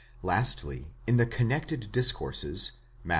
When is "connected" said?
1.27-1.91